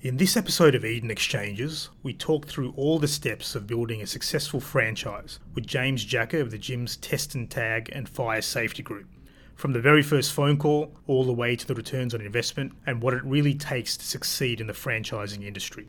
[0.00, 4.06] In this episode of Eden Exchanges, we talk through all the steps of building a
[4.06, 9.08] successful franchise with James Jacker of the Jim's Test and Tag and Fire Safety Group.
[9.56, 13.02] From the very first phone call all the way to the returns on investment and
[13.02, 15.88] what it really takes to succeed in the franchising industry.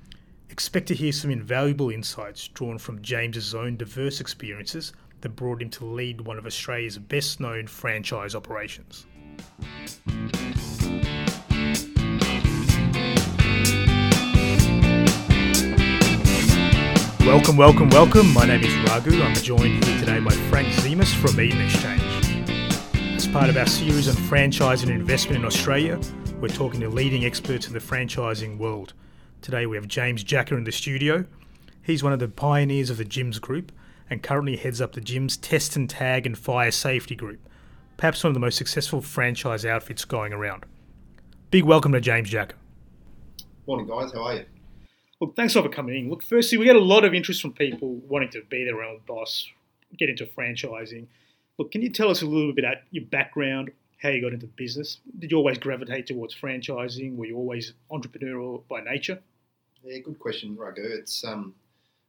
[0.49, 4.91] Expect to hear some invaluable insights drawn from James's own diverse experiences
[5.21, 9.05] that brought him to lead one of Australia's best known franchise operations.
[17.29, 18.33] Welcome, welcome, welcome.
[18.33, 19.21] My name is Raghu.
[19.21, 22.01] I'm joined here today by Frank Zemas from Eden Exchange.
[23.15, 25.99] As part of our series on franchising and investment in Australia,
[26.41, 28.93] we're talking to leading experts in the franchising world.
[29.43, 31.23] Today we have James Jacker in the studio.
[31.83, 33.71] He's one of the pioneers of the Jim's Group
[34.09, 37.47] and currently heads up the Jim's Test and Tag and Fire Safety Group,
[37.95, 40.65] perhaps one of the most successful franchise outfits going around.
[41.51, 42.57] Big welcome to James Jacker.
[43.67, 44.11] Morning, guys.
[44.13, 44.45] How are you?
[45.19, 46.09] Look, thanks all for coming in.
[46.09, 49.01] Look, firstly, we get a lot of interest from people wanting to be their own
[49.05, 49.49] boss,
[49.97, 51.07] get into franchising.
[51.57, 53.71] Look, can you tell us a little bit about your background,
[54.01, 54.99] how you got into business?
[55.19, 57.17] Did you always gravitate towards franchising?
[57.17, 59.19] Were you always entrepreneurial by nature?
[59.83, 60.83] Yeah, good question, Raghu.
[60.83, 61.53] It's um,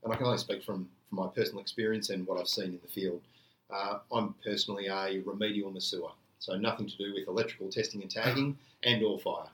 [0.04, 2.80] and I can only speak from, from my personal experience and what I've seen in
[2.82, 3.22] the field.
[3.70, 8.56] Uh, I'm personally a remedial masseur, so nothing to do with electrical testing and tagging
[8.82, 9.48] and or fire.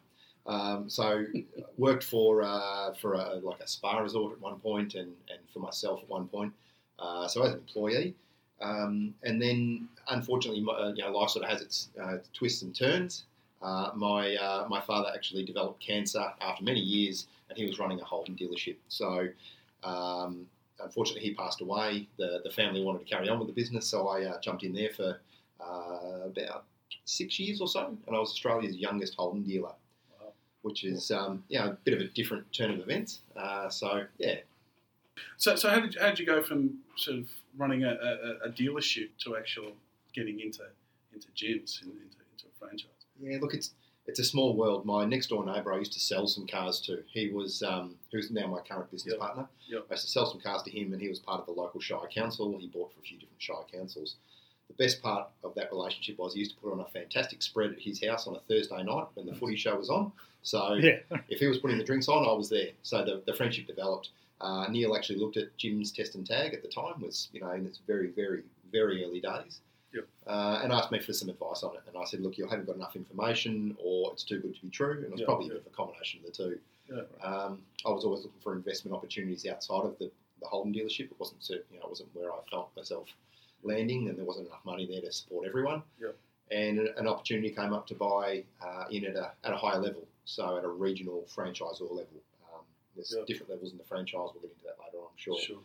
[0.47, 1.25] Um, so
[1.77, 5.59] worked for uh, for a, like a spa resort at one point, and, and for
[5.59, 6.53] myself at one point.
[6.99, 8.15] Uh, so as an employee,
[8.61, 12.63] um, and then unfortunately, my, uh, you know, life sort of has its uh, twists
[12.63, 13.25] and turns.
[13.61, 18.01] Uh, my uh, my father actually developed cancer after many years, and he was running
[18.01, 18.77] a Holden dealership.
[18.89, 19.29] So.
[19.85, 20.47] Um,
[20.81, 22.09] unfortunately, he passed away.
[22.19, 24.91] The, the family wanted to carry on with the business, so I jumped in there
[24.91, 25.21] for
[25.61, 26.65] about
[27.05, 29.73] six years or so, and I was Australia's youngest Holden dealer
[30.63, 33.21] which is um, you know, a bit of a different turn of events.
[33.37, 34.37] Uh, so yeah.
[35.37, 38.51] So, so how did how did you go from sort of running a, a, a
[38.51, 39.75] dealership to actually
[40.15, 40.63] getting into
[41.15, 42.91] into gyms into, into a franchise?
[43.21, 43.71] Yeah, look, it's
[44.07, 44.85] it's a small world.
[44.85, 47.03] My next door neighbour, I used to sell some cars to.
[47.07, 49.21] He was um, who's now my current business yep.
[49.21, 49.47] partner.
[49.69, 49.87] Yep.
[49.91, 51.81] I used to sell some cars to him, and he was part of the local
[51.81, 52.57] shire council.
[52.59, 54.17] He bought for a few different shire councils
[54.69, 57.73] the best part of that relationship was he used to put on a fantastic spread
[57.73, 60.13] at his house on a Thursday night when the footy show was on.
[60.47, 60.99] So yeah.
[61.29, 62.69] if he was putting the drinks on, I was there.
[62.85, 64.11] So the, the friendship developed.
[64.41, 67.51] Uh, Neil actually looked at Jim's test and tag at the time, was you know
[67.51, 69.61] in its very very very early days,
[69.93, 70.07] yep.
[70.27, 71.83] uh, and asked me for some advice on it.
[71.89, 74.69] And I said, look, you haven't got enough information, or it's too good to be
[74.69, 74.93] true.
[74.93, 75.65] And it was yep, probably yep.
[75.67, 76.59] a combination of the two.
[77.25, 81.11] Um, I was always looking for investment opportunities outside of the, the Holden dealership.
[81.11, 83.09] It wasn't you know it wasn't where I felt myself
[83.65, 85.83] landing, and there wasn't enough money there to support everyone.
[86.01, 86.17] Yep.
[86.51, 90.07] And an opportunity came up to buy uh, in at a, at a higher level,
[90.25, 92.23] so at a regional franchisor level.
[92.53, 92.63] Um,
[92.95, 93.27] there's yep.
[93.27, 94.29] different levels in the franchise.
[94.33, 95.39] We'll get into that later on, I'm sure.
[95.41, 95.59] Sure.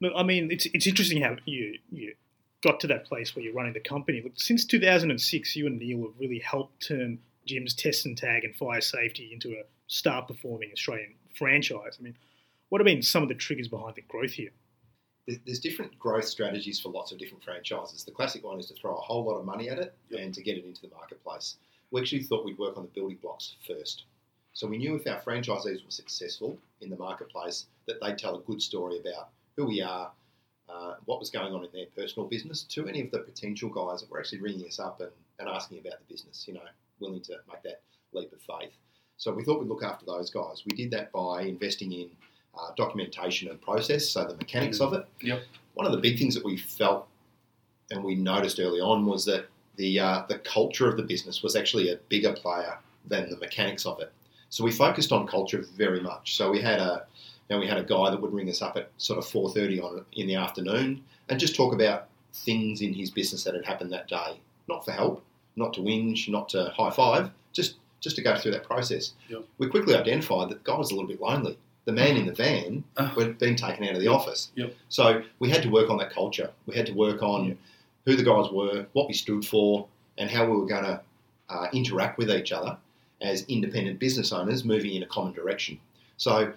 [0.00, 2.14] Look, I mean, it's it's interesting how you you
[2.62, 4.20] got to that place where you're running the company.
[4.22, 8.54] Look, since 2006, you and Neil have really helped turn Jim's Test and Tag and
[8.54, 11.96] Fire Safety into a star performing Australian franchise.
[11.98, 12.16] I mean,
[12.68, 14.50] what have been some of the triggers behind the growth here?
[15.44, 18.04] There's different growth strategies for lots of different franchises.
[18.04, 20.20] The classic one is to throw a whole lot of money at it yep.
[20.20, 21.56] and to get it into the marketplace.
[21.90, 24.04] We actually thought we'd work on the building blocks first.
[24.52, 28.42] So we knew if our franchisees were successful in the marketplace, that they'd tell a
[28.42, 30.10] good story about who we are,
[30.68, 34.00] uh, what was going on in their personal business, to any of the potential guys
[34.00, 36.60] that were actually ringing us up and, and asking about the business, you know,
[37.00, 37.80] willing to make that
[38.12, 38.72] leap of faith.
[39.16, 40.62] So we thought we'd look after those guys.
[40.64, 42.10] We did that by investing in
[42.58, 44.86] uh, documentation and process, so the mechanics mm.
[44.86, 45.06] of it.
[45.22, 45.42] Yep.
[45.74, 47.06] One of the big things that we felt
[47.90, 49.46] and we noticed early on was that
[49.76, 53.86] the uh, the culture of the business was actually a bigger player than the mechanics
[53.86, 54.12] of it.
[54.50, 56.36] So we focused on culture very much.
[56.36, 57.06] So we had a
[57.48, 59.50] you know, we had a guy that would ring us up at sort of four
[59.50, 63.64] thirty on in the afternoon and just talk about things in his business that had
[63.64, 64.40] happened that day.
[64.68, 65.24] Not for help,
[65.56, 69.12] not to whinge, not to high five, just just to go through that process.
[69.28, 69.44] Yep.
[69.58, 72.32] We quickly identified that the guy was a little bit lonely the man in the
[72.32, 74.50] van uh, had been taken out of the office.
[74.54, 74.74] Yep.
[74.88, 76.50] So we had to work on that culture.
[76.66, 77.56] We had to work on yep.
[78.04, 79.86] who the guys were, what we stood for,
[80.18, 81.00] and how we were going to
[81.48, 82.76] uh, interact with each other
[83.20, 85.78] as independent business owners moving in a common direction.
[86.16, 86.52] So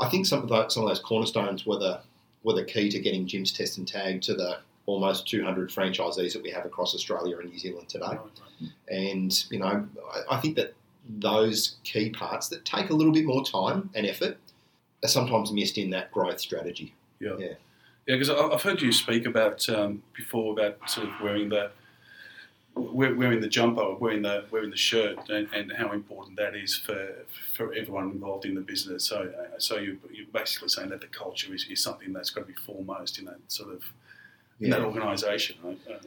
[0.00, 2.00] I think some of those, some of those cornerstones were the
[2.42, 6.42] were the key to getting Jim's Test and Tag to the almost 200 franchisees that
[6.42, 8.06] we have across Australia and New Zealand today.
[8.06, 8.70] Right, right.
[8.88, 10.74] And you know, I, I think that
[11.18, 14.38] those key parts that take a little bit more time and effort
[15.04, 16.94] are sometimes missed in that growth strategy.
[17.20, 17.36] Yeah.
[17.38, 17.52] Yeah.
[18.06, 21.70] Yeah, because I've heard you speak about um, before about sort of wearing the
[22.74, 27.24] wearing the jumper, wearing the wearing the shirt, and, and how important that is for
[27.52, 29.04] for everyone involved in the business.
[29.04, 32.46] So, so you, you're basically saying that the culture is, is something that's got to
[32.46, 33.82] be foremost in that sort of
[34.60, 35.56] in that organisation.
[35.62, 35.78] Right?
[35.88, 35.98] Uh,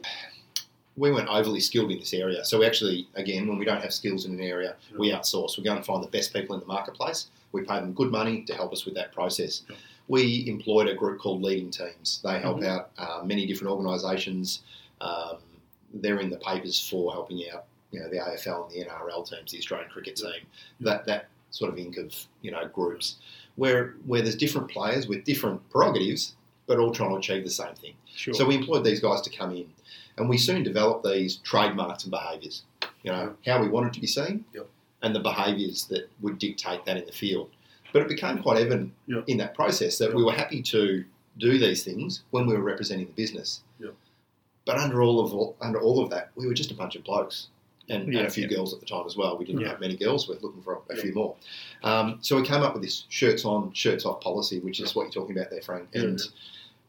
[0.96, 2.44] we weren't overly skilled in this area.
[2.44, 4.98] So we actually, again, when we don't have skills in an area, Yeah.
[4.98, 5.56] we outsource.
[5.56, 7.26] We go and find the best people in the marketplace.
[7.54, 9.62] We pay them good money to help us with that process.
[9.70, 9.76] Yeah.
[10.08, 12.20] We employed a group called Leading Teams.
[12.22, 12.66] They help Mhm.
[12.66, 14.62] out uh, many different organisations.
[15.00, 15.38] Um,
[15.94, 19.52] they're in the papers for helping out, you know, the AFL and the NRL teams,
[19.52, 20.42] the Australian cricket team.
[20.80, 22.12] That that sort of ink of
[22.42, 23.16] you know groups
[23.54, 26.34] where where there's different players with different prerogatives,
[26.66, 27.94] but all trying to achieve the same thing.
[28.14, 28.34] Sure.
[28.34, 29.72] So we employed these guys to come in,
[30.18, 32.64] and we soon developed these trademarks and behaviours.
[33.04, 34.66] You know how we wanted to be seen, Yep.
[35.04, 37.50] And the behaviours that would dictate that in the field.
[37.92, 39.24] But it became quite evident Yep.
[39.28, 40.14] in that process that Yep.
[40.14, 41.04] we were happy to
[41.38, 43.62] do these things when we were representing the business.
[43.80, 43.94] Yep.
[44.64, 47.04] But under all of all, under all of that, we were just a bunch of
[47.04, 47.48] blokes.
[47.90, 48.56] And, and a few yeah.
[48.56, 49.36] girls at the time as well.
[49.36, 49.68] We didn't Yeah.
[49.68, 50.26] have many girls.
[50.26, 51.02] We're looking for a, Yeah.
[51.02, 51.36] few more.
[51.82, 55.02] Um, so we came up with this shirts on, shirts off policy, which is what
[55.02, 55.90] you're talking about there, Frank.
[55.92, 56.20] Yeah, And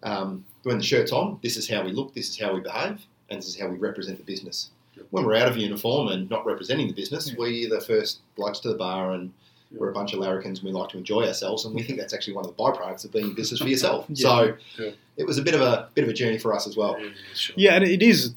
[0.03, 3.05] um, when the shirt's on, this is how we look, this is how we behave,
[3.29, 4.69] and this is how we represent the business.
[4.97, 5.05] Yep.
[5.11, 7.35] When we're out of uniform and not representing the business, Yeah.
[7.37, 9.31] we're the first blokes to the bar and
[9.71, 9.79] Yeah.
[9.79, 12.13] we're a bunch of larrikins and we like to enjoy ourselves, and we think that's
[12.13, 14.05] actually one of the byproducts of being in business for yourself.
[14.09, 14.15] Yeah.
[14.15, 14.91] So Yeah.
[15.17, 16.95] it was a bit of a bit of a journey for us as well.
[16.99, 17.55] yeah, yeah, sure.
[17.57, 18.33] Yeah, and it is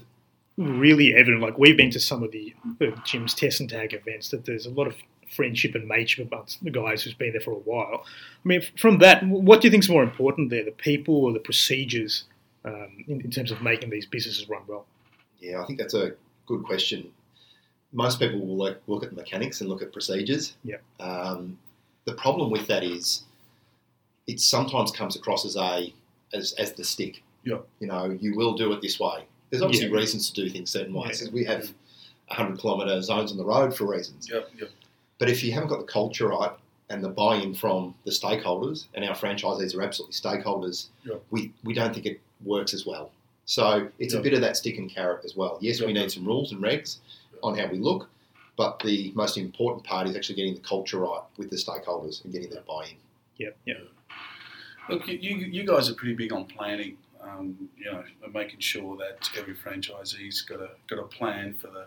[0.57, 1.41] really evident.
[1.43, 4.67] Like we've been to some of the uh, Jim's test and tag events that there's
[4.67, 4.95] a lot of
[5.31, 8.03] friendship and mateship amongst the guys who's been there for a while.
[8.45, 11.33] I mean, from that, what do you think is more important there, the people or
[11.33, 12.25] the procedures
[12.65, 14.87] um, in, in terms of making these businesses run well?
[15.39, 16.15] Yeah, I think that's a
[16.49, 17.11] good question.
[17.93, 20.57] Most people will look, look at the mechanics and look at procedures.
[20.65, 20.83] Yep.
[21.01, 21.59] Um,
[22.05, 23.23] the problem with that is
[24.27, 25.93] it sometimes comes across as a
[26.35, 27.23] as, as the stick.
[27.45, 27.67] Yep.
[27.81, 29.25] You know, you will do it this way.
[29.51, 29.95] There's obviously Yeah.
[29.97, 31.23] reasons to do things certain ways.
[31.25, 31.31] Yeah.
[31.33, 31.73] We have
[32.29, 34.29] 100 kilometre zones on the road for reasons.
[34.31, 34.71] Yep, yep.
[35.19, 36.53] But if you haven't got the culture right
[36.91, 40.89] and the buy-in from the stakeholders, and our franchisees are absolutely stakeholders,
[41.31, 43.11] we, we don't think it works as well.
[43.49, 45.57] So it's a bit of that stick and carrot as well.
[45.63, 46.99] Yes, we need some rules and regs
[47.43, 48.11] on how we look,
[48.59, 52.33] but the most important part is actually getting the culture right with the stakeholders and
[52.33, 52.97] getting that buy-in.
[53.39, 53.77] Yeah, yeah.
[54.91, 56.99] Look, you, you you guys are pretty big on planning.
[57.23, 61.87] Um, you know, making sure that every franchisee's got a got a plan for the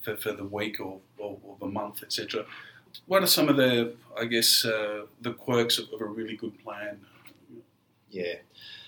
[0.00, 2.46] for, for the week or, or, or the month, etc.
[3.04, 6.58] What are some of the, I guess, uh, the quirks of, of a really good
[6.64, 7.00] plan?
[8.10, 8.36] Yeah.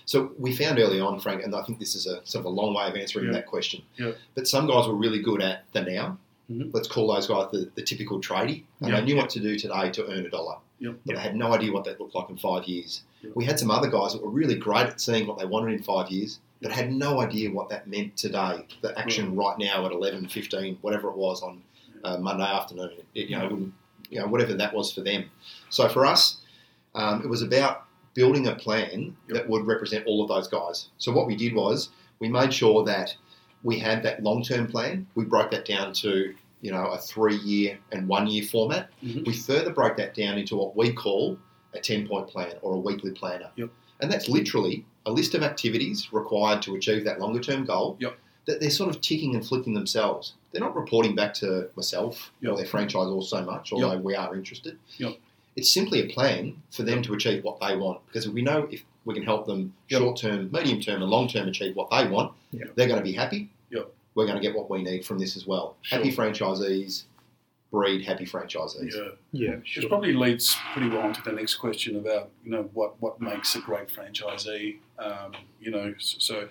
[0.09, 2.49] So we found early on, Frank, and I think this is a sort of a
[2.49, 3.33] long way of answering Yeah.
[3.33, 3.83] that question.
[3.95, 4.13] Yeah.
[4.33, 6.17] But some guys were really good at the now.
[6.51, 6.73] Mhm.
[6.73, 8.63] Let's call those guys the, the typical tradie.
[8.81, 8.99] And Yeah.
[9.01, 10.55] they knew what to do today to earn a dollar.
[10.79, 10.95] Yep.
[11.05, 13.03] But they had no idea what that looked like in five years.
[13.21, 13.33] Yep.
[13.35, 15.83] We had some other guys that were really great at seeing what they wanted in
[15.83, 18.65] five years, but had no idea what that meant today.
[18.81, 21.61] The action right now at 11, 15, whatever it was on
[22.03, 22.93] uh, Monday afternoon.
[23.13, 23.71] It, you know,
[24.09, 25.25] you know, whatever that was for them.
[25.69, 26.37] So for us,
[26.95, 27.83] um, it was about
[28.19, 29.35] building a plan Yep.
[29.37, 30.89] that would represent all of those guys.
[30.97, 31.89] So what we did was
[32.19, 33.15] we made sure that
[33.63, 35.07] we had that long-term plan.
[35.15, 36.11] We broke that down to
[36.61, 38.89] you know a three-year and one-year format.
[39.01, 39.25] Mhm.
[39.25, 41.37] We further broke that down into what we call
[41.73, 43.49] a ten-point plan or a weekly planner.
[43.55, 43.69] Yep.
[44.01, 47.95] And that's literally a list of activities required to achieve that longer-term goal.
[47.99, 48.17] Yep.
[48.47, 50.33] That they're sort of ticking and flicking themselves.
[50.51, 54.77] They're not reporting back to myself or their franchisor so much, although we are interested.
[55.55, 55.61] Yep.
[55.63, 58.83] It's simply a plan for them to achieve what they want because we know if
[59.05, 59.99] we can help them Yep.
[60.01, 62.75] short term, medium term, and long term achieve what they want, Yep.
[62.75, 63.49] they're going to be happy.
[63.71, 63.91] Yep.
[64.15, 65.75] We're going to get what we need from this as well.
[65.81, 65.97] Sure.
[65.99, 67.03] Happy franchisees
[67.71, 68.95] breed happy franchisees.
[68.95, 69.09] Yeah.
[69.31, 69.87] Yeah, Which sure.
[69.89, 73.59] probably leads pretty well into the next question about you know what what makes a
[73.59, 74.77] great franchisee.
[74.97, 76.49] Um, you know, so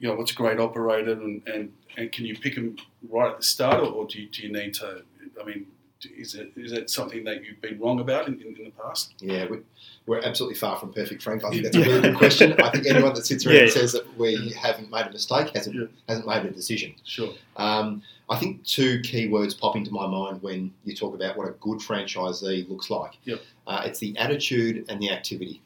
[0.00, 2.76] you know what's a great operator, and, and, and can you pick them
[3.08, 5.02] right at the start, or, or do you, do you need to?
[5.40, 5.66] I mean,
[6.04, 9.14] is it is that something that you've been wrong about in, in, in the past?
[9.20, 9.58] Yeah, we,
[10.06, 11.44] we're absolutely far from perfect, Frank.
[11.44, 12.52] I think that's a really good question.
[12.60, 13.62] I think anyone that sits around Yeah.
[13.62, 15.86] and says that we haven't made a mistake hasn't Yeah.
[16.08, 16.94] hasn't made a decision.
[17.04, 17.32] Sure.
[17.56, 21.48] Um, I think two key words pop into my mind when you talk about what
[21.48, 23.12] a good franchisee looks like.
[23.24, 23.40] Yep.
[23.66, 25.60] Uh, it's the attitude and the activity.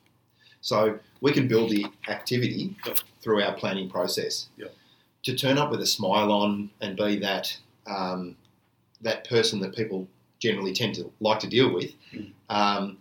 [0.61, 2.99] So we can build the activity Yep.
[3.23, 4.49] through our planning process.
[4.57, 4.75] Yep.
[5.25, 7.57] To turn up with a smile on and be that
[7.87, 8.37] um,
[9.01, 10.07] that person that people
[10.39, 12.31] generally tend to like to deal with Mm.
[12.49, 12.99] um,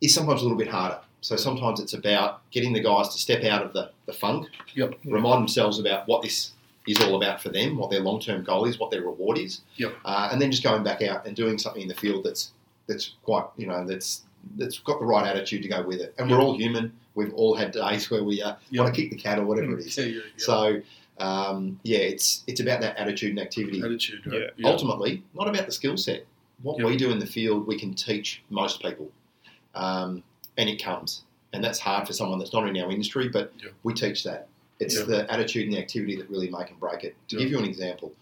[0.00, 1.00] is sometimes a little bit harder.
[1.20, 4.98] So sometimes it's about getting the guys to step out of the, the funk, Yep.
[5.04, 6.52] remind themselves about what this
[6.86, 9.62] is all about for them, what their long term goal is, what their reward is,
[9.76, 9.94] Yep.
[10.04, 12.52] uh, and then just going back out and doing something in the field that's
[12.86, 14.22] that's quite you know that's
[14.56, 16.14] that's got the right attitude to go with it.
[16.18, 16.92] And we're all human.
[17.14, 18.82] We've all had days where we uh, Yep.
[18.82, 19.96] want to kick the cat or whatever it is.
[19.96, 20.20] Yeah, yeah, yeah.
[20.36, 20.82] So
[21.18, 23.80] Um, yeah, it's it's about that attitude and activity.
[23.80, 24.50] Attitude, right?
[24.56, 24.68] Yeah.
[24.68, 26.26] Ultimately, not about the skill set.
[26.62, 26.86] What Yeah.
[26.86, 29.10] we do in the field, we can teach most people,
[29.74, 30.22] um,
[30.56, 31.22] and it comes.
[31.52, 33.70] And that's hard for someone that's not in our industry, but Yeah.
[33.82, 34.48] we teach that.
[34.80, 35.04] It's Yeah.
[35.04, 37.14] the attitude and the activity that really make and break it.
[37.28, 38.12] To give you an example,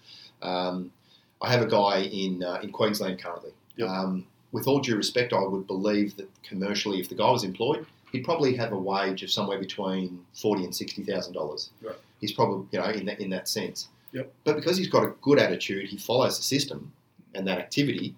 [0.42, 0.92] um,
[1.40, 3.52] I have a guy in uh, in Queensland currently.
[3.82, 7.86] Um, with all due respect, I would believe that commercially, if the guy was employed,
[8.12, 11.70] he'd probably have a wage of somewhere between forty and sixty thousand dollars.
[11.80, 11.96] Right.
[12.20, 13.88] He's probably you know in that in that sense.
[14.12, 14.30] Yep.
[14.44, 16.92] But because he's got a good attitude, he follows the system
[17.34, 18.14] and that activity.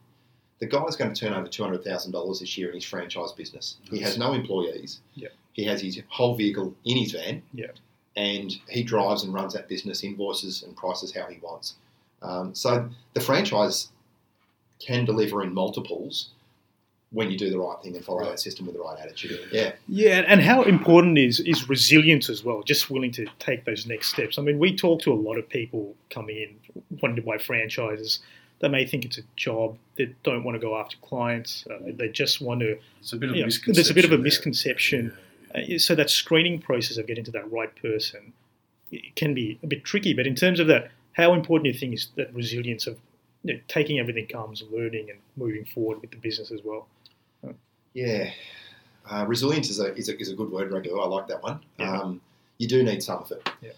[0.60, 3.32] The guy's going to turn over two hundred thousand dollars this year in his franchise
[3.32, 3.76] business.
[3.90, 5.00] He has no employees.
[5.14, 5.32] Yep.
[5.52, 7.42] He has his whole vehicle in his van.
[7.54, 7.76] Yep.
[8.16, 11.74] And he drives and runs that business, invoices and prices how he wants.
[12.22, 13.88] Um, so the franchise
[14.78, 16.30] can deliver in multiples
[17.10, 18.30] when you do the right thing and follow Right.
[18.30, 19.38] that system with the right attitude.
[19.52, 22.62] Yeah, Yeah, and how important is is resilience as well?
[22.62, 24.38] Just willing to take those next steps.
[24.38, 26.56] I mean, we talk to a lot of people coming in
[27.02, 28.20] wanting to buy franchises.
[28.60, 29.76] They may think it's a job.
[29.96, 31.64] They don't want to go after clients.
[31.70, 32.78] Uh, they just want to.
[33.00, 33.74] It's a bit of Yeah, a misconception.
[33.74, 34.22] there's a bit of a there.
[34.24, 35.12] misconception.
[35.54, 38.32] Yeah, Uh, so that screening process of getting to that right person
[38.90, 40.14] it can be a bit tricky.
[40.14, 42.96] But in terms of that, how important do you think is that resilience of
[43.42, 46.86] you know, taking everything comes, learning and moving forward with the business as well?
[47.92, 48.30] yeah.
[49.10, 50.98] Uh, resilience is a, is, a, is a good word, Raghu.
[50.98, 51.60] I like that one.
[51.78, 52.00] Yeah.
[52.00, 52.20] Um,
[52.58, 53.48] you do need some of it.
[53.60, 53.72] Yeah.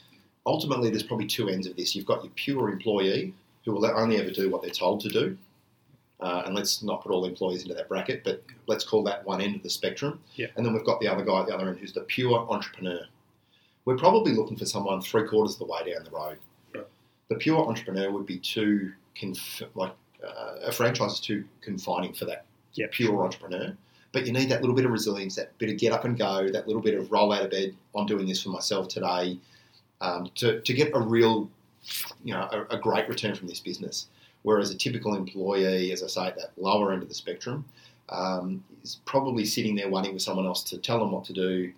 [0.44, 1.96] Ultimately, there's probably two ends of this.
[1.96, 3.34] You've got your pure employee
[3.66, 5.36] who will only ever do what they're told to do.
[6.20, 9.42] Uh, and let's not put all employees into that bracket, but let's call that one
[9.42, 10.18] end of the spectrum.
[10.36, 10.46] Yeah.
[10.56, 13.04] And then we've got the other guy at the other end who's the pure entrepreneur.
[13.84, 16.38] We're probably looking for someone three quarters of the way down the road.
[17.28, 19.92] The pure entrepreneur would be too conf- like
[20.24, 23.76] uh, a franchise is too confining for that Yeah, pure entrepreneur.
[24.12, 26.48] But you need that little bit of resilience, that bit of get up and go,
[26.48, 27.74] that little bit of roll out of bed.
[27.94, 29.38] I'm doing this for myself today,
[30.00, 31.50] um, to, to get a real,
[32.24, 34.06] you know, a, a great return from this business.
[34.42, 37.64] Whereas a typical employee, as I say, at that lower end of the spectrum,
[38.10, 41.72] um, is probably sitting there waiting for someone else to tell them what to do,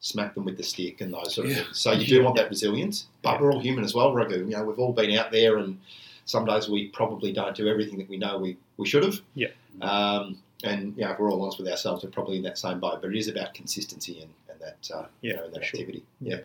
[0.00, 1.62] smack them with the stick, and those sort of Yeah.
[1.64, 1.78] things.
[1.80, 3.40] So you do want that resilience, but Yeah.
[3.42, 4.38] we're all human as well, Raghu.
[4.38, 5.80] You know, we've all been out there, and
[6.26, 9.20] some days we probably don't do everything that we know we, we should have.
[9.34, 9.48] Yeah.
[9.82, 12.78] Um, and you know, if we're all honest with ourselves, we're probably in that same
[12.78, 13.00] boat.
[13.02, 15.80] But it is about consistency and, and that uh, you Yeah, know, and that sure.
[15.80, 16.04] activity.
[16.20, 16.38] Yeah.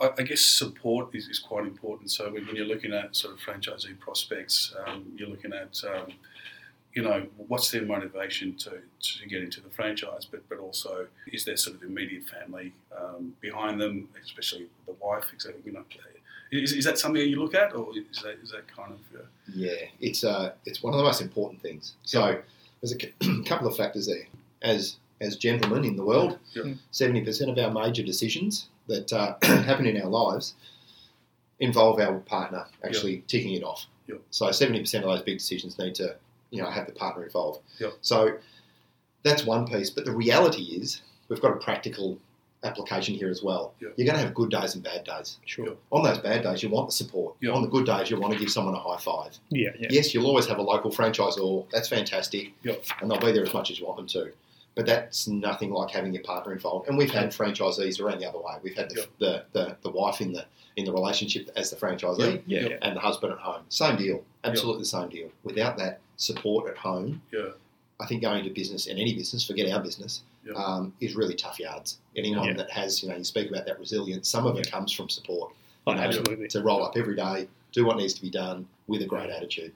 [0.00, 2.10] I, I guess support is, is quite important.
[2.10, 6.12] So when, when you're looking at sort of franchisee prospects, um, you're looking at um,
[6.94, 11.44] you know what's their motivation to, to get into the franchise, but but also is
[11.44, 15.24] there sort of immediate family um, behind them, especially the wife.
[15.32, 15.84] Exactly, you know,
[16.50, 19.24] is, is that something you look at, or is that is that kind of uh,
[19.52, 21.94] Yeah, it's uh, it's one of the most important things.
[22.02, 22.40] So
[22.80, 24.26] there's a couple of factors there.
[24.62, 26.74] As as gentlemen in the world, Yeah.
[26.92, 30.54] seventy percent of our major decisions that uh, happen in our lives
[31.58, 33.86] involve our partner actually ticking it off.
[34.06, 34.16] Yeah.
[34.30, 36.16] So seventy percent of those big decisions need to
[36.50, 37.60] you know have the partner involved.
[37.78, 37.90] Yeah.
[38.00, 38.38] So
[39.22, 39.90] that's one piece.
[39.90, 42.18] But the reality is we've got a practical
[42.62, 43.74] application here as well.
[43.80, 43.88] Yeah.
[43.96, 45.38] You're going to have good days and bad days.
[45.44, 45.76] Sure.
[45.92, 47.36] On those bad days, you want the support.
[47.40, 47.52] Yeah.
[47.52, 49.38] On the good days, you want to give someone a high five.
[49.50, 49.88] Yeah, yeah.
[49.90, 51.66] Yes, you'll always have a local franchisor.
[51.70, 52.52] That's fantastic.
[52.62, 52.84] Yep.
[53.00, 54.32] And they'll be there as much as you want them to.
[54.76, 56.86] But that's nothing like having your partner involved.
[56.88, 58.56] And we've had franchisees around the other way.
[58.62, 59.08] We've had the, Yep.
[59.18, 60.44] the, the, the wife in the
[60.76, 62.70] in the relationship as the franchisee Yeah, Yep.
[62.70, 62.76] yeah.
[62.82, 63.62] and the husband at home.
[63.70, 64.22] Same deal.
[64.44, 65.30] Absolutely the same deal.
[65.42, 67.48] Without that support at home, yeah
[67.98, 70.20] I think going into business and any business, forget our business,
[70.54, 71.96] um, is really tough yards.
[72.14, 75.08] Anyone that has, you know, you speak about that resilience, some of it comes from
[75.08, 75.54] support.
[75.86, 76.46] Oh, know, absolutely.
[76.48, 79.72] To roll up every day, do what needs to be done with a great attitude.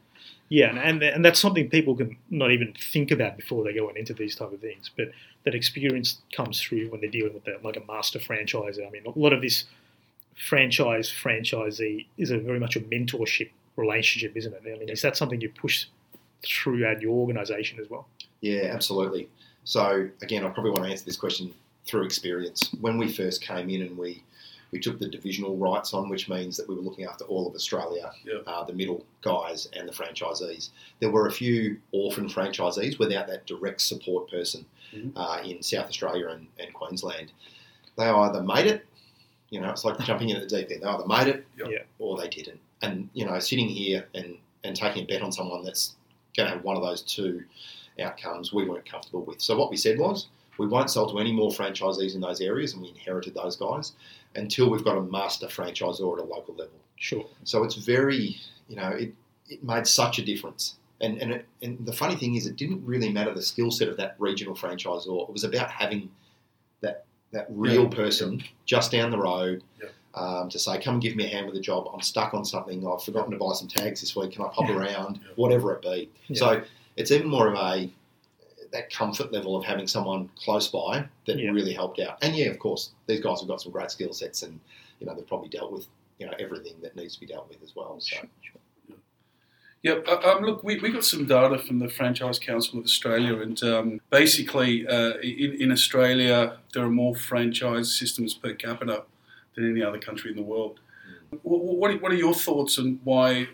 [0.48, 4.12] Yeah, and, and that's something people can not even think about before they go into
[4.12, 4.90] these type of things.
[4.96, 5.12] But
[5.44, 8.86] that experience comes through when they're dealing with that, like a master franchisor.
[8.86, 9.64] I mean, a lot of this
[10.48, 14.62] franchise franchisee is a very much a mentorship relationship, isn't it?
[14.66, 15.86] I mean, is that something you push
[16.44, 18.08] throughout your organisation as well?
[18.40, 19.28] Yeah, absolutely.
[19.64, 21.54] So again, I probably want to answer this question
[21.86, 22.74] through experience.
[22.80, 24.22] When we first came in and we
[24.72, 27.54] we took the divisional rights on, which means that we were looking after all of
[27.54, 28.38] Australia, Yeah.
[28.46, 30.70] uh, the middle guys and the franchisees.
[31.00, 35.12] There were a few orphan franchisees without that direct support person Mhm.
[35.16, 37.32] uh, in South Australia and, and Queensland.
[37.96, 38.86] They either made it,
[39.50, 40.82] you know, it's like jumping in at the deep end.
[40.82, 41.68] They either made it Yeah.
[41.68, 41.82] Yeah.
[41.98, 42.60] or they didn't.
[42.82, 45.96] And you know, sitting here and and taking a bet on someone that's
[46.36, 47.42] going to have one of those two
[47.98, 49.40] outcomes we weren't comfortable with.
[49.40, 52.74] So what we said was we won't sell to any more franchisees in those areas,
[52.74, 53.92] and we inherited those guys
[54.34, 56.74] until we've got a master franchisor at a local level.
[56.96, 57.24] Sure.
[57.44, 58.36] So it's very,
[58.68, 59.14] you know, it,
[59.48, 60.76] it made such a difference.
[61.00, 63.88] And and, it, and the funny thing is, it didn't really matter the skill set
[63.88, 65.28] of that regional franchisor.
[65.28, 66.10] It was about having
[66.82, 69.88] that that real Yeah, person just down the road, Yeah.
[70.12, 71.88] Um, to say, come and give me a hand with a job.
[71.94, 72.84] I'm stuck on something.
[72.86, 74.32] I've forgotten to buy some tags this week.
[74.32, 74.76] Can I pop Yeah.
[74.76, 75.20] around?
[75.22, 75.32] Yeah.
[75.36, 76.10] Whatever it be.
[76.26, 76.36] Yeah.
[76.36, 76.62] So
[76.96, 77.88] it's even more of a
[78.72, 81.50] that comfort level of having someone close by that Yeah.
[81.50, 82.18] really helped out.
[82.22, 84.60] And yeah, of course, these guys have got some great skill sets, and
[85.00, 85.86] you know they've probably dealt with
[86.18, 87.98] you know everything that needs to be dealt with as well.
[88.00, 88.96] So Sure, sure.
[89.82, 90.06] Yep.
[90.06, 93.62] Uh, um, look, we, we got some data from the Franchise Council of Australia, and
[93.62, 99.04] um, basically, uh, in, in Australia, there are more franchise systems per capita
[99.56, 100.80] than any other country in the world.
[101.42, 103.48] What, what, are, what are your thoughts on why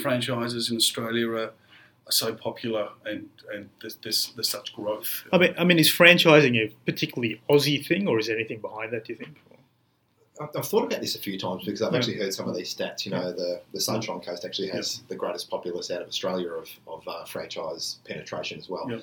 [0.00, 1.52] franchises in Australia are, are
[2.10, 5.24] so popular and, and there's, there's, there's such growth?
[5.32, 8.92] I mean, I mean, is franchising a particularly Aussie thing, or is there anything behind
[8.92, 9.04] that?
[9.04, 9.36] Do you think?
[10.40, 11.98] I've, I've thought about this a few times because I've Yeah.
[11.98, 13.04] actually heard some of these stats.
[13.04, 16.68] You know, the, the Sunshine Coast actually has the greatest populace out of Australia of,
[16.86, 18.86] of uh, franchise penetration as well.
[18.90, 18.98] Yeah.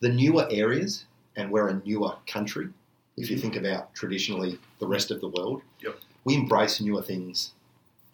[0.00, 1.06] The newer areas,
[1.36, 2.68] and we're a newer country,
[3.16, 3.40] if you Mhm.
[3.40, 5.96] think about traditionally the rest of the world, Yep.
[6.24, 7.52] we embrace newer things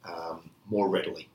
[0.04, 1.28] um, more readily.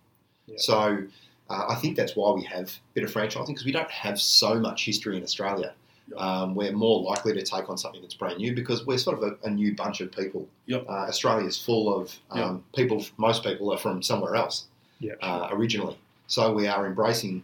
[0.48, 0.56] Yeah.
[0.58, 1.04] So
[1.50, 4.20] uh, I think that's why we have a bit of franchising because we don't have
[4.20, 5.74] so much history in Australia.
[6.10, 6.20] Yep.
[6.20, 9.24] Um, we're more likely to take on something that's brand new because we're sort of
[9.24, 10.48] a, a new bunch of people.
[10.68, 10.86] Yep.
[10.88, 13.04] Uh, Australia is full of um, people.
[13.18, 14.66] Most people are from somewhere else
[15.00, 15.14] Yeah.
[15.22, 15.98] uh, originally,
[16.28, 17.44] so we are embracing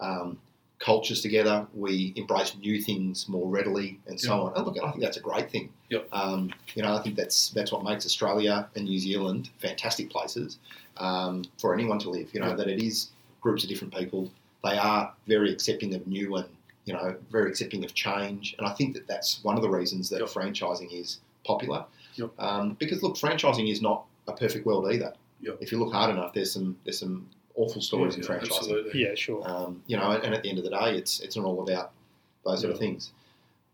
[0.00, 0.38] um,
[0.78, 1.66] cultures together.
[1.74, 4.40] We embrace new things more readily, and so Yep.
[4.44, 4.52] on.
[4.56, 5.70] And look, I think that's a great thing.
[5.90, 6.08] Yep.
[6.12, 10.58] Um, you know, I think that's that's what makes Australia and New Zealand fantastic places
[10.96, 12.32] um, for anyone to live.
[12.32, 12.56] You know, Yep.
[12.58, 13.08] that it is
[13.40, 14.30] groups of different people.
[14.64, 16.48] They are very accepting of new and
[16.84, 20.08] you know very accepting of change, and I think that that's one of the reasons
[20.10, 20.28] that Yep.
[20.30, 21.84] franchising is popular.
[22.16, 22.30] Yep.
[22.38, 25.12] Um, because look, franchising is not a perfect world either.
[25.40, 25.58] Yep.
[25.60, 28.56] If you look hard enough, there's some there's some awful stories in franchising.
[28.56, 29.02] absolutely.
[29.02, 29.48] Yeah, sure.
[29.48, 31.62] Um, you know, and, and at the end of the day, it's it's not all
[31.62, 31.92] about
[32.44, 33.12] those sort of things.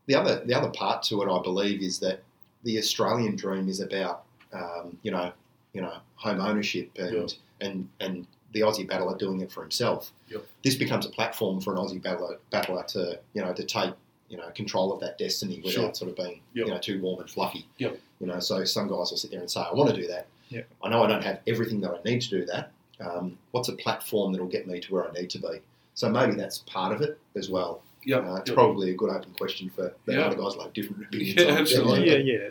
[0.06, 2.22] The other the other part to it, I believe, is that
[2.64, 5.32] the Australian dream is about um, you know
[5.72, 10.10] you know home ownership and and and the Aussie battler doing it for himself.
[10.30, 10.46] Yep.
[10.62, 13.92] This becomes a platform for an Aussie battler battler to you know to take
[14.30, 15.94] you know control of that destiny without Sure.
[15.94, 16.66] sort of being Yep.
[16.66, 17.66] you know too warm and fluffy.
[17.78, 18.00] Yep.
[18.20, 20.26] You know, so some guys will sit there and say, "I want to do that.
[20.48, 20.66] Yep.
[20.82, 22.70] I know I don't have everything that I need to do that.
[23.00, 25.60] Um, what's a platform that'll get me to where I need to be?"
[25.94, 27.82] So maybe that's part of it as well.
[28.06, 28.24] Yep.
[28.24, 28.54] Uh, it's yep.
[28.54, 30.20] probably a good open question for the Yeah.
[30.26, 31.34] other guys like different opinions.
[31.40, 31.58] Yeah, on.
[31.58, 32.10] absolutely.
[32.10, 32.48] Yeah, yeah.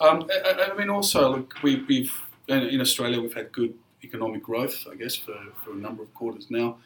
[0.00, 2.12] Um, I, I- I mean, also, look, we, we've
[2.48, 6.12] in in Australia we've had good economic growth, I guess, for, for a number of
[6.14, 6.76] quarters now.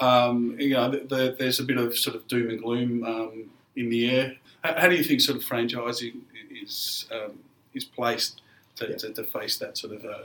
[0.00, 3.50] Um, you know, the, the, there's a bit of sort of doom and gloom um,
[3.76, 4.36] in the air.
[4.64, 7.38] How, how do you think sort of franchising is um,
[7.74, 8.40] is placed
[8.76, 8.96] to, Yeah.
[8.96, 10.24] to, to face that sort of uh,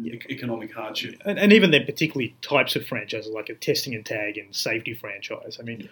[0.00, 0.14] Yeah.
[0.30, 1.20] economic hardship?
[1.24, 4.94] And, and even then, particularly types of franchises like a testing and tag and safety
[4.94, 5.58] franchise.
[5.58, 5.88] I mean,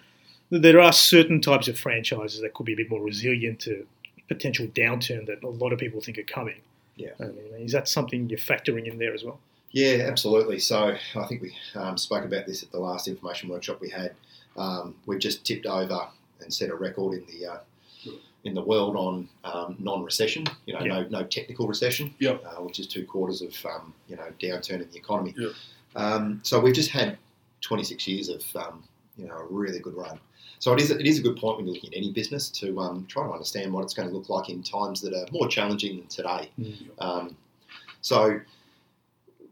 [0.51, 3.87] there are certain types of franchises that could be a bit more resilient to
[4.29, 6.61] potential downturn that a lot of people think are coming.
[6.97, 7.11] Yeah.
[7.21, 9.41] I mean, is that something you're factoring in there as well?
[9.73, 10.59] Yeah, absolutely.
[10.59, 14.15] So I think we um, spoke about this at the last information workshop we had.
[14.57, 16.07] Um, we've just tipped over
[16.41, 17.59] and set a record in the uh,
[18.45, 20.45] in the world on um, non-recession.
[20.67, 20.89] You know, Yeah.
[21.03, 22.15] no no technical recession.
[22.19, 22.33] Yeah.
[22.33, 25.35] Uh, which is two quarters of um, you know downturn in the economy.
[25.39, 25.49] Yeah.
[25.97, 27.17] Um, so we've just had
[27.63, 28.83] 26 years of um,
[29.17, 30.19] you know a really good run.
[30.59, 32.79] So it is it is a good point when you're looking at any business to
[32.79, 35.49] um, try to understand what it's going to look like in times that are more
[35.49, 36.51] challenging than today.
[36.99, 37.37] Um,
[38.03, 38.39] so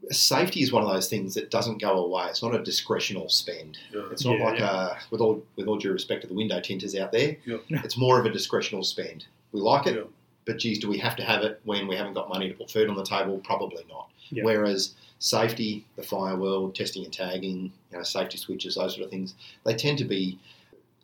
[0.09, 2.25] safety is one of those things that doesn't go away.
[2.27, 3.77] It's not a discretional spend.
[3.93, 4.01] Yeah.
[4.11, 4.65] It's not Yeah, like yeah.
[4.71, 7.37] uh with all with all due respect to the window tinters out there.
[7.45, 7.57] Yeah.
[7.69, 9.25] It's more of a discretional spend.
[9.51, 10.03] We like it, Yeah.
[10.45, 12.71] but geez, do we have to have it when we haven't got money to put
[12.71, 13.39] food on the table?
[13.43, 14.09] Probably not.
[14.29, 14.43] Yeah.
[14.43, 19.11] Whereas safety, the fire world, testing and tagging, you know, safety switches, those sort of
[19.11, 19.35] things,
[19.65, 20.39] they tend to be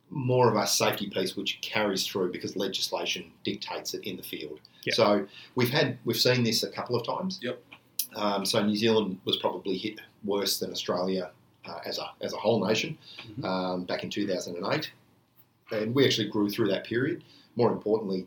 [0.10, 4.60] more of a safety piece which carries through because legislation dictates it in the field.
[4.86, 4.94] Yeah.
[4.94, 7.40] So we've had we've seen this a couple of times.
[7.44, 7.62] Yep.
[8.18, 11.32] Um, so New Zealand was probably hit worse than Australia
[11.66, 12.98] uh, as a as a whole nation
[13.40, 13.44] Mhm.
[13.46, 14.92] um, back in 2008,
[15.72, 17.24] and we actually grew through that period.
[17.56, 18.26] More importantly,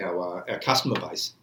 [0.00, 1.34] our uh, our customer base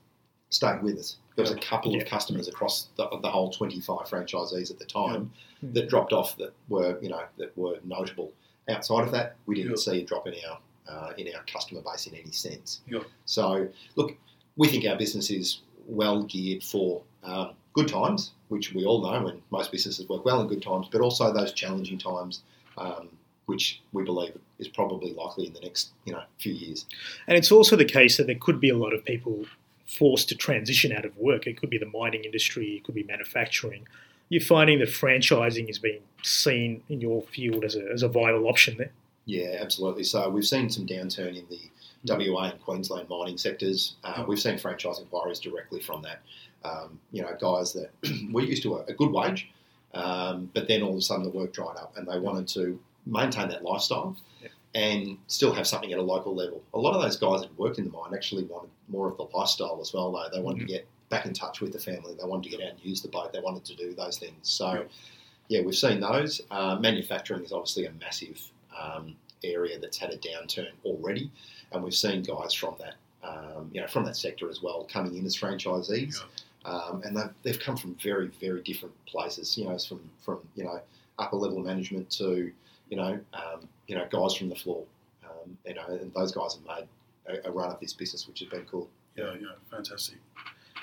[0.49, 1.17] stayed with us.
[1.35, 2.01] There was a couple Yeah.
[2.01, 5.31] of customers across the, the whole 25 franchisees at the time
[5.61, 5.69] Yeah.
[5.73, 8.33] that dropped off that were you know that were notable.
[8.69, 9.75] Outside of that, we didn't Yeah.
[9.93, 12.81] see a drop in our uh, in our customer base in any sense.
[12.87, 13.03] Yeah.
[13.25, 14.17] So look,
[14.57, 19.27] we think our business is well geared for um, good times, which we all know,
[19.27, 22.41] and most businesses work well in good times, but also those challenging times,
[22.77, 23.09] um,
[23.45, 26.85] which we believe is probably likely in the next you know few years.
[27.27, 29.45] And it's also the case that there could be a lot of people
[29.87, 31.47] forced to transition out of work.
[31.47, 33.87] It could be the mining industry, it could be manufacturing.
[34.29, 38.47] You're finding that franchising is being seen in your field as a, as a viable
[38.47, 38.91] option there.
[39.25, 40.05] Yeah, absolutely.
[40.05, 41.59] So we've seen some downturn in the
[42.05, 43.95] WA and Queensland mining sectors.
[44.03, 46.21] Uh, We've seen franchise inquiries directly from that.
[46.63, 47.89] Um, you know, guys that
[48.31, 49.49] were used to a, a good wage,
[49.93, 52.79] um, but then all of a sudden the work dried up and they wanted to
[53.05, 54.49] maintain that lifestyle Yeah.
[54.75, 56.61] and still have something at a local level.
[56.73, 59.25] A lot of those guys that worked in the mine actually wanted more of the
[59.35, 60.27] lifestyle as well, though.
[60.31, 60.67] They wanted Mhm.
[60.67, 62.13] to get back in touch with the family.
[62.13, 63.33] They wanted to get out and use the boat.
[63.33, 64.35] They wanted to do those things.
[64.43, 64.83] So, Yeah.
[65.49, 66.41] yeah, we've seen those.
[66.51, 68.39] Uh, manufacturing is obviously a massive
[68.79, 71.29] um, area that's had a downturn already,
[71.71, 75.15] and we've seen guys from that, um, you know, from that sector as well coming
[75.15, 76.23] in as franchisees,
[76.65, 79.57] um, and they've, they've come from very, very different places.
[79.57, 80.79] You know, it's from from you know
[81.17, 82.51] upper level management to
[82.89, 84.83] you know um, you know guys from the floor.
[85.23, 86.87] Um, you know, and those guys have made
[87.27, 88.87] a, a run of this business, which has been cool.
[89.15, 90.17] Yeah, yeah, fantastic.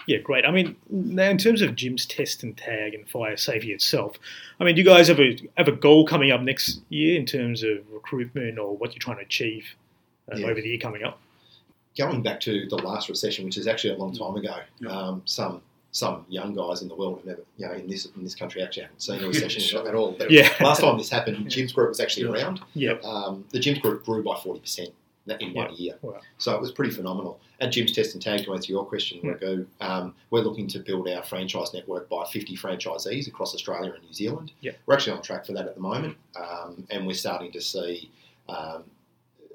[0.07, 0.47] Yeah, great.
[0.47, 4.17] I mean, now in terms of Jim's test and tag and fire safety itself,
[4.59, 7.27] I mean, do you guys have a have a goal coming up next year in
[7.27, 9.75] terms of recruitment or what you're trying to achieve
[10.33, 10.47] uh, Yeah.
[10.47, 11.21] over the year coming up?
[11.97, 14.89] going back to the last recession, which is actually a long time ago, Yeah.
[14.91, 18.23] um, some some young guys in the world have never, you know, in this in
[18.23, 20.13] this country actually haven't seen a recession at all.
[20.13, 20.53] But Yeah.
[20.61, 22.61] last time this happened, Jim's group was actually around.
[22.75, 22.93] Yeah.
[23.03, 24.91] Um, the Jim's group grew by forty percent
[25.41, 26.21] in one year, Wow.
[26.39, 27.41] so it was pretty phenomenal.
[27.61, 29.31] At Jim's Test and Tag, to answer your question, Yeah.
[29.33, 34.05] Raghu, um, we're looking to build our franchise network by fifty franchisees across Australia and
[34.05, 34.53] New Zealand.
[34.61, 34.73] Yeah.
[34.87, 38.11] We're actually on track for that at the moment, um, and we're starting to see
[38.49, 38.85] um,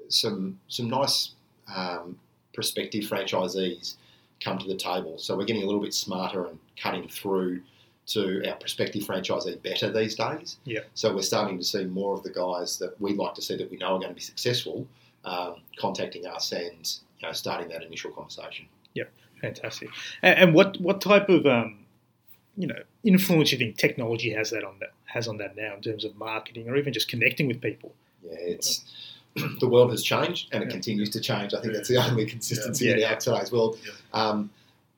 [0.08, 1.32] some some nice
[1.74, 2.18] um,
[2.52, 3.96] prospective franchisees
[4.40, 5.18] come to the table.
[5.18, 7.62] So we're getting a little bit smarter and cutting through
[8.06, 10.58] to our prospective franchisee better these days.
[10.64, 10.80] Yeah.
[10.94, 13.70] So we're starting to see more of the guys that we'd like to see that
[13.70, 14.86] we know are going to be successful
[15.24, 18.66] um, contacting us and you know starting that initial conversation.
[18.94, 19.04] Yeah,
[19.40, 19.88] fantastic.
[20.22, 21.78] And, and what what type of um,
[22.56, 25.74] you know influence do you think technology has that on that has on that now
[25.74, 27.94] in terms of marketing or even just connecting with people?
[28.22, 28.84] Yeah, it's
[29.60, 30.72] the world has changed and it Yeah.
[30.72, 31.54] continues to change.
[31.54, 32.92] I think that's the only consistency Yeah.
[32.92, 33.10] in Yeah.
[33.14, 33.78] our today's world.
[33.84, 33.92] Yeah.
[34.12, 34.50] Um,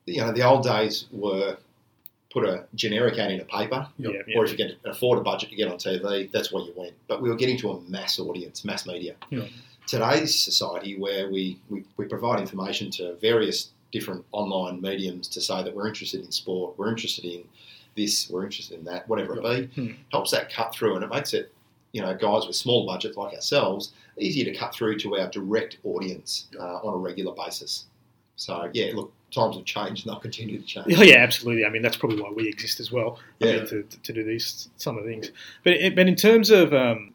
[0.05, 1.57] you know, the old days were
[2.31, 4.13] put a generic ad in a paper, Yep.
[4.13, 4.37] Yeah, yeah.
[4.37, 6.93] or if you could afford a budget to get on TV, that's where you went.
[7.07, 9.15] But we were getting to a mass audience, mass media.
[9.31, 9.45] Yeah.
[9.87, 15.63] Today's society, where we, we, we provide information to various different online mediums to say
[15.63, 17.43] that we're interested in sport, we're interested in
[17.95, 19.43] this, we're interested in that, whatever it
[19.75, 19.91] be, Hmm.
[20.11, 21.53] helps that cut through and it makes it,
[21.93, 25.77] you know, guys with small budgets like ourselves, easier to cut through to our direct
[25.83, 27.85] audience uh, on a regular basis.
[28.35, 30.85] So, yeah, look, times have changed and they'll continue to change.
[30.97, 31.65] Oh, yeah, absolutely.
[31.65, 33.19] I mean, that's probably why we exist as well.
[33.41, 33.55] I Yeah.
[33.57, 35.31] mean, to, to do these some of the things.
[35.63, 37.13] But it, but in terms of um,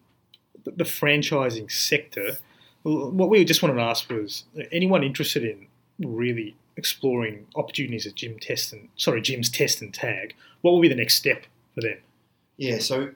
[0.65, 2.39] the, the franchising sector,
[2.83, 5.69] what we just wanted to ask was anyone interested in
[6.05, 10.35] really exploring opportunities at Jim Test and sorry Jim's Test and Tag.
[10.63, 11.99] What will be the next step for them?
[12.57, 13.11] Yeah, so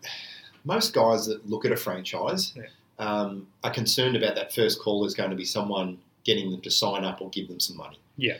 [0.64, 2.64] most guys that look at a franchise Yeah.
[2.98, 6.70] Um, are concerned about that first call is going to be someone getting them to
[6.70, 7.98] sign up or give them some money.
[8.16, 8.38] Yeah.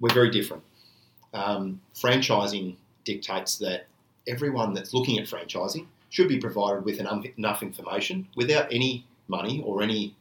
[0.00, 0.62] We're very different.
[1.32, 3.86] Um, franchising dictates that
[4.26, 9.82] everyone that's looking at franchising should be provided with enough, information without any money or
[9.82, 10.14] any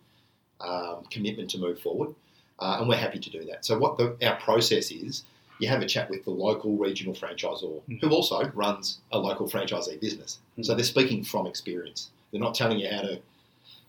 [0.61, 2.13] um, commitment to move forward.
[2.59, 3.65] Uh, and we're happy to do that.
[3.65, 5.23] So, what the, our process is,
[5.59, 8.01] you have a chat with the local regional franchisor Mm.
[8.01, 10.39] who also runs a local franchisee business.
[10.57, 10.65] Mm.
[10.65, 12.09] So they're speaking from experience.
[12.31, 13.19] They're not telling you how to,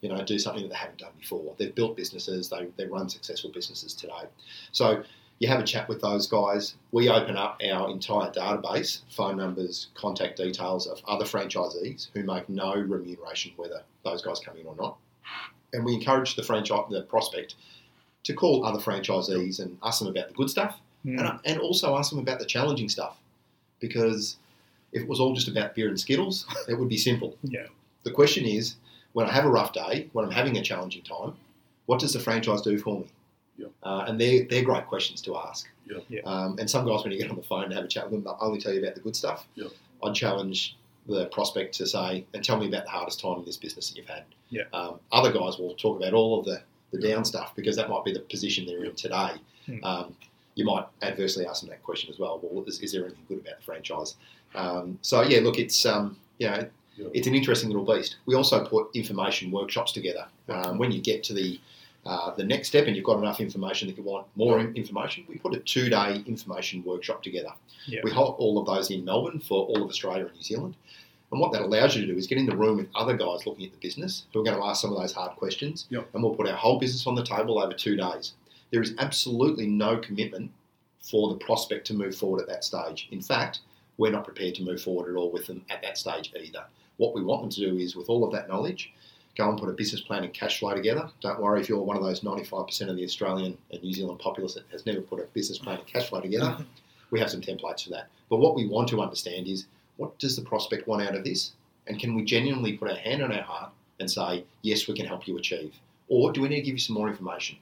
[0.01, 1.55] you know, do something that they haven't done before.
[1.59, 2.49] They've built businesses.
[2.49, 4.25] They, they run successful businesses today.
[4.73, 5.03] So
[5.39, 6.75] you have a chat with those guys.
[6.93, 12.49] We open up our entire database, phone numbers, contact details of other franchisees who make
[12.49, 14.97] no remuneration whether those guys come in or not.
[15.73, 17.55] And we encourage the franchise, the prospect,
[18.25, 21.19] to call other franchisees and ask them about the good stuff Mm.
[21.19, 23.17] and, and also ask them about the challenging stuff
[23.81, 24.37] because
[24.93, 27.37] if it was all just about beer and skittles, it would be simple.
[27.43, 27.67] Yeah.
[28.03, 28.75] The question is,
[29.13, 31.35] when I have a rough day, when I'm having a challenging time,
[31.87, 33.07] what does the franchise do for me?
[33.57, 33.67] Yeah.
[33.83, 35.69] Uh, and they're, they're great questions to ask.
[35.87, 35.99] Yeah.
[36.09, 36.21] Yeah.
[36.25, 38.13] Um, and some guys, when you get on the phone and have a chat with
[38.13, 39.47] them, they'll only tell you about the good stuff.
[39.55, 39.67] Yeah.
[40.03, 43.57] I'd challenge the prospect to say, and tell me about the hardest time in this
[43.57, 44.25] business that you've had.
[44.51, 44.63] Yeah.
[44.73, 47.15] Um, other guys will talk about all of the, the Yeah.
[47.17, 49.33] down stuff because that might be the position they're in today.
[49.67, 49.85] Hmm.
[49.85, 50.17] Um,
[50.55, 52.39] you might adversely ask them that question as well.
[52.43, 54.15] Well, is, is there anything good about the franchise?
[54.55, 56.65] Um, so yeah, look, it's um, you know, Yeah.
[57.15, 58.17] It's an interesting little beast.
[58.27, 60.27] We also put information workshops together.
[60.49, 61.61] Um, when you get to the
[62.07, 65.25] uh, the next step and you've got enough information that you want more in- information,
[65.29, 67.53] we put a two day information workshop together.
[67.87, 68.01] Yeah.
[68.03, 70.77] We hold all of those in Melbourne for all of Australia and New Zealand.
[71.31, 73.47] And what that allows you to do is get in the room with other guys
[73.47, 75.87] looking at the business who are going to ask some of those hard questions.
[75.91, 76.09] Yep.
[76.15, 78.33] And we'll put our whole business on the table over two days.
[78.73, 80.51] There is absolutely no commitment
[81.01, 83.09] for the prospect to move forward at that stage.
[83.11, 83.61] In fact,
[83.97, 86.65] we're not prepared to move forward at all with them at that stage either.
[87.01, 88.93] What we want them to do is, with all of that knowledge,
[89.35, 91.09] go and put a business plan and cash flow together.
[91.23, 94.53] Don't worry if you're one of those 95% of the Australian and New Zealand populace
[94.53, 96.59] that has never put a business plan and cash flow together.
[97.11, 98.11] we have some templates for that.
[98.29, 99.65] But what we want to understand is
[99.97, 101.53] what does the prospect want out of this?
[101.87, 105.07] And can we genuinely put our hand on our heart and say, yes, we can
[105.07, 105.75] help you achieve?
[106.09, 107.57] Or do we need to give you some more information?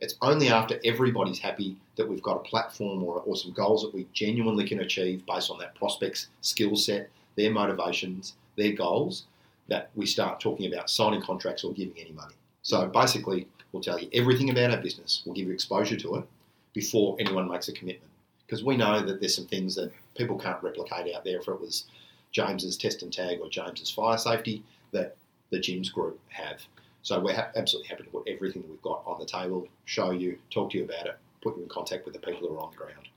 [0.00, 3.92] It's only after everybody's happy that we've got a platform or, or some goals that
[3.92, 9.24] we genuinely can achieve based on that prospect's skill set, their motivations, their goals,
[9.68, 12.34] that we start talking about signing contracts or giving any money.
[12.62, 16.24] So basically, we'll tell you everything about our business, we'll give you exposure to it
[16.72, 18.10] before anyone makes a commitment.
[18.46, 21.38] Because we know that there's some things that people can't replicate out there.
[21.38, 21.86] If it was
[22.32, 24.62] James's test and tag or James's fire safety,
[24.92, 25.16] that
[25.50, 26.60] the Jim's group have.
[27.02, 30.10] So we're ha- absolutely happy to put everything that we've got on the table, show
[30.10, 32.60] you, talk to you about it, put you in contact with the people who are
[32.60, 33.08] on the ground.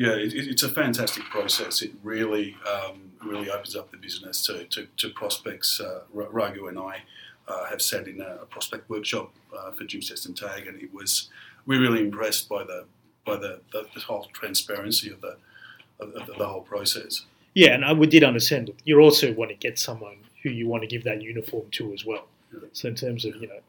[0.00, 1.82] Yeah, it, it's a fantastic process.
[1.82, 5.78] It really, um, really opens up the business to, to, to prospects.
[5.78, 7.02] Uh, Raghu and I
[7.46, 10.94] uh, have sat in a, prospect workshop uh, for Jim's Test and Tag, and it
[10.94, 11.28] was
[11.66, 12.86] we're really impressed by the
[13.26, 15.36] by the, the, the whole transparency of the
[16.00, 17.26] of, of the whole process.
[17.52, 18.72] Yeah, and we did understand.
[18.84, 22.06] You also want to get someone who you want to give that uniform to as
[22.06, 22.26] well.
[22.54, 22.60] Yeah.
[22.72, 23.60] So in terms of you know,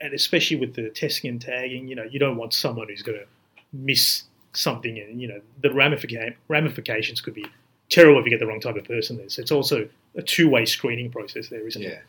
[0.00, 3.18] and especially with the testing and tagging, you know, you don't want someone who's going
[3.18, 3.26] to
[3.74, 4.22] miss
[4.56, 7.46] something, and you know the ramifica- ramifications could be
[7.90, 9.28] terrible if you get the wrong type of person there.
[9.28, 11.88] So it's also a two-way screening process there, isn't yeah.
[11.88, 12.02] it?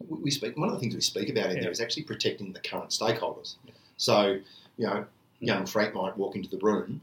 [0.00, 0.16] Yeah.
[0.22, 0.56] We speak.
[0.56, 1.62] One of the things we speak about in yeah.
[1.62, 3.56] there is actually protecting the current stakeholders.
[3.64, 3.72] Yeah.
[3.96, 4.38] So
[4.76, 5.04] you know,
[5.40, 7.00] young Frank might walk into the room.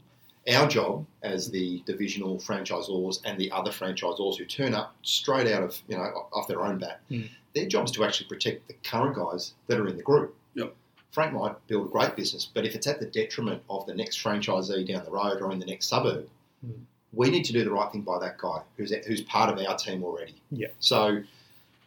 [0.52, 5.62] Our job as the divisional franchisors and the other franchisors who turn up straight out
[5.62, 7.28] of you know off their own bat, mm.
[7.54, 10.34] their job is to actually protect the current guys that are in the group.
[10.54, 10.74] Yep.
[11.10, 14.22] Frank might build a great business, but if it's at the detriment of the next
[14.22, 16.28] franchisee down the road or in the next suburb,
[16.66, 16.78] mm.
[17.12, 19.76] we need to do the right thing by that guy who's who's part of our
[19.76, 20.34] team already.
[20.50, 20.68] Yeah.
[20.80, 21.22] So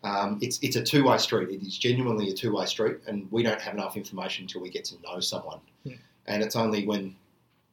[0.04, 1.50] um, it's it's a two way street.
[1.50, 4.70] It is genuinely a two way street, and we don't have enough information until we
[4.70, 5.60] get to know someone.
[5.84, 5.96] Yeah.
[6.26, 7.16] And it's only when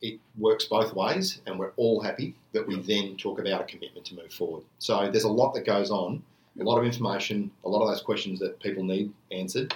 [0.01, 4.07] it works both ways and we're all happy that we then talk about a commitment
[4.07, 4.63] to move forward.
[4.79, 6.23] So there's a lot that goes on,
[6.59, 9.75] a lot of information, a lot of those questions that people need answered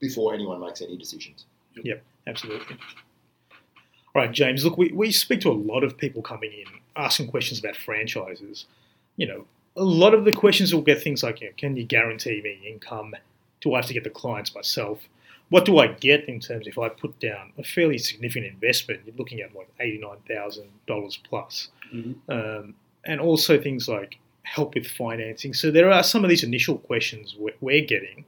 [0.00, 1.46] before anyone makes any decisions.
[1.82, 2.76] Yep, absolutely.
[4.14, 6.64] All right, James, look, we, we speak to a lot of people coming in
[6.96, 8.66] asking questions about franchises.
[9.16, 11.84] You know, a lot of the questions will get things like, you know, can you
[11.84, 13.14] guarantee me income?
[13.60, 15.00] Do I have to get the clients myself?
[15.50, 19.00] What do I get in terms of if I put down a fairly significant investment?
[19.06, 21.68] You're looking at like $89,000 plus.
[21.92, 22.30] Mm-hmm.
[22.30, 25.54] Um, and also things like help with financing.
[25.54, 28.24] So there are some of these initial questions we're getting.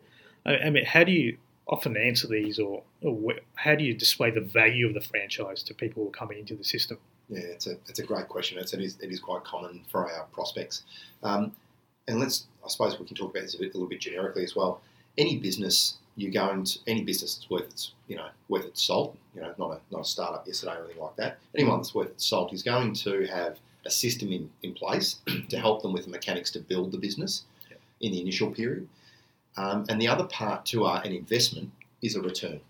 [0.46, 1.36] I mean, how do you
[1.70, 5.72] often answer these, or, or, how do you display the value of the franchise to
[5.72, 6.98] people who are coming into the system?
[7.28, 8.58] Yeah, it's a it's a great question.
[8.58, 10.82] It's, it is it is quite common for our prospects,
[11.22, 11.52] um,
[12.08, 14.42] and let's I suppose we can talk about this a, bit, a little bit generically
[14.42, 14.80] as well.
[15.16, 19.16] Any business you go into any business that's worth its you know worth its salt,
[19.34, 21.38] you know, not a not a startup yesterday or anything like that.
[21.54, 25.58] Anyone that's worth its salt is going to have a system in, in place to
[25.58, 27.44] help them with the mechanics to build the business
[28.00, 28.88] in the initial period.
[29.56, 31.70] Um, and the other part to uh, an investment
[32.02, 32.60] is a return.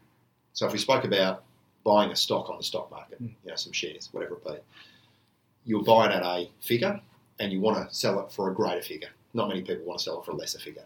[0.53, 1.45] So if we spoke about
[1.85, 3.29] buying a stock on the stock market, mm.
[3.45, 4.55] you know, some shares, whatever it be,
[5.65, 7.01] you'll buy it at a figure
[7.39, 9.09] and you want to sell it for a greater figure.
[9.35, 10.85] Not many people want to sell it for a lesser figure.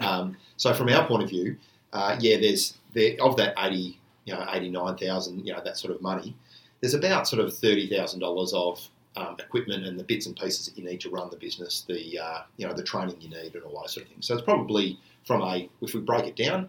[0.00, 1.56] Um, so from our point of view,
[1.92, 5.76] uh, yeah, there's there of that eighty, you know, eighty nine thousand, you know, that
[5.76, 6.34] sort of money.
[6.80, 8.80] There's about sort of thirty thousand dollars of
[9.16, 12.18] um, equipment and the bits and pieces that you need to run the business, the
[12.18, 14.26] uh, you know the training you need and all those sort of things.
[14.26, 16.68] So it's probably from a if we break it down,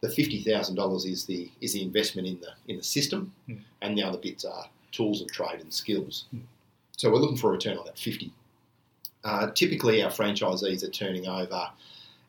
[0.00, 3.60] the fifty thousand dollars is the is the investment in the in the system, mm.
[3.82, 6.26] and the other bits are tools of trade and skills.
[6.34, 6.42] Mm.
[6.96, 8.32] So we're looking for a return on that fifty.
[9.24, 11.70] Uh, typically, our franchisees are turning over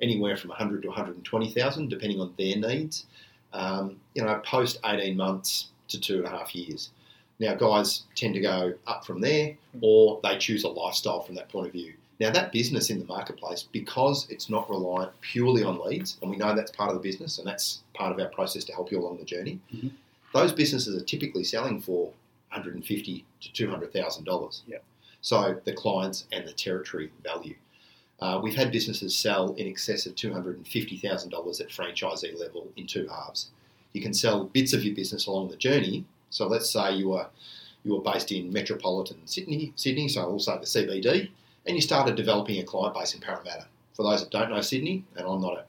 [0.01, 3.05] anywhere from 100 to 120,000, depending on their needs.
[3.53, 6.91] Um, you know, post 18 months to two and a half years.
[7.39, 11.49] Now, guys tend to go up from there, or they choose a lifestyle from that
[11.49, 11.93] point of view.
[12.19, 16.38] Now, that business in the marketplace, because it's not reliant purely on leads, and we
[16.38, 18.99] know that's part of the business, and that's part of our process to help you
[18.99, 19.60] along the journey.
[19.73, 19.89] Mm-hmm.
[20.34, 22.06] Those businesses are typically selling for
[22.51, 24.63] 150 to 200 thousand dollars.
[24.65, 24.78] Yeah.
[25.21, 27.56] So the clients and the territory value.
[28.19, 33.49] Uh, we've had businesses sell in excess of $250,000 at franchisee level in two halves.
[33.91, 36.06] You can sell bits of your business along the journey.
[36.30, 37.30] So let's say you are
[37.84, 41.30] you were based in metropolitan Sydney, Sydney, so also the CBD,
[41.65, 43.65] and you started developing a client base in Parramatta.
[43.93, 45.63] For those that don't know Sydney, and I'm not a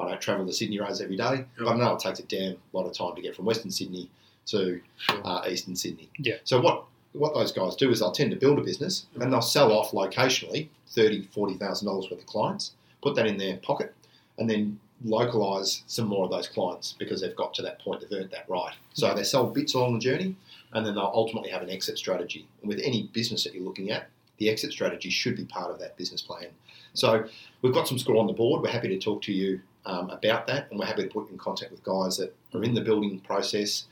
[0.00, 2.56] I don't travel the Sydney roads every day, but I know it takes a damn
[2.72, 4.08] lot of time to get from Western Sydney
[4.46, 5.20] to Sure.
[5.26, 6.08] uh, Eastern Sydney.
[6.18, 6.36] Yeah.
[6.44, 9.42] So what what those guys do is they'll tend to build a business and they'll
[9.42, 13.92] sell off locationally thirty, forty thousand dollars worth of clients, put that in their pocket,
[14.38, 18.20] and then localize some more of those clients because they've got to that point, they've
[18.20, 18.74] earned that right.
[18.94, 20.36] So they sell bits along the journey,
[20.72, 22.46] and then they'll ultimately have an exit strategy.
[22.62, 24.08] And with any business that you're looking at,
[24.40, 26.48] the exit strategy should be part of that business plan.
[26.94, 27.24] So
[27.62, 28.62] we've got some score on the board.
[28.62, 31.32] We're happy to talk to you um, about that, and we're happy to put you
[31.32, 33.86] in contact with guys that are in the building process,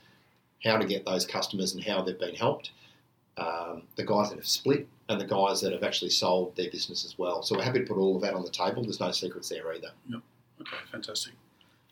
[0.65, 2.73] how to get those customers and how they've been helped,
[3.37, 7.05] um, the guys that have split, and the guys that have actually sold their business
[7.05, 7.43] as well.
[7.43, 8.83] So we're happy to put all of that on the table.
[8.83, 9.91] There's no secrets there either.
[10.61, 11.35] Okay, fantastic.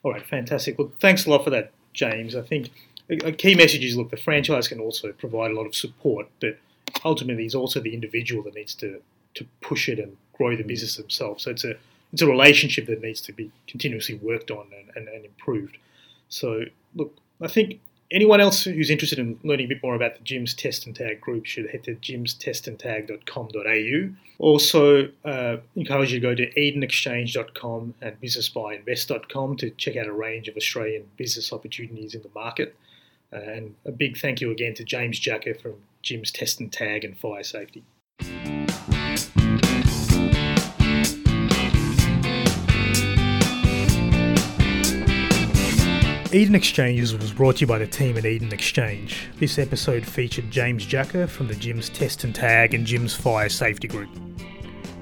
[0.02, 0.78] All right, fantastic.
[0.78, 2.34] Well, thanks a lot for that, James.
[2.34, 2.70] I think
[3.10, 6.58] a key message is look, the franchise can also provide a lot of support, but
[7.04, 9.00] ultimately, it's also the individual that needs to
[9.34, 11.44] to push it and grow the business themselves.
[11.44, 11.74] So it's a
[12.12, 15.76] it's a relationship that needs to be continuously worked on and, and, and improved.
[16.28, 17.80] So look, I think
[18.10, 21.20] anyone else who's interested in learning a bit more about the Jim's Test and Tag
[21.20, 24.10] group should head to jimstestandtag.com.au.
[24.38, 30.46] Also, uh, encourage you to go to edenexchange.com and businessbuyinvest.com to check out a range
[30.48, 32.76] of Australian business opportunities in the market.
[33.32, 35.74] Uh, and a big thank you again to James Jacker from
[36.06, 37.84] Jim's Test and Tag and Fire Safety.
[46.32, 49.28] Eden Exchanges was brought to you by the team at Eden Exchange.
[49.40, 53.88] This episode featured James Jacker from the Jim's Test and Tag and Jim's Fire Safety
[53.88, 54.10] Group.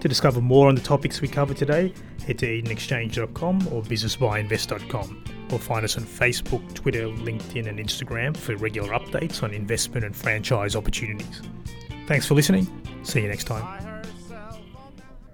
[0.01, 1.93] To discover more on the topics we covered today,
[2.27, 8.57] head to edenexchange.com or businessbuyinvest.com or find us on Facebook, Twitter, LinkedIn, and Instagram for
[8.57, 11.43] regular updates on investment and franchise opportunities.
[12.07, 12.67] Thanks for listening.
[13.03, 13.94] See you next time.